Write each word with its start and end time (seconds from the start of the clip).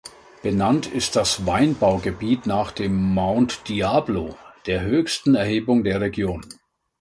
Benannt 0.41 0.87
ist 0.87 1.15
das 1.15 1.45
Weinbaugebiet 1.45 2.47
nach 2.47 2.71
dem 2.71 3.13
Mount 3.13 3.69
Diablo, 3.69 4.35
der 4.65 4.81
höchsten 4.81 5.35
Erhebung 5.35 5.83
der 5.83 6.01
Region. 6.01 6.43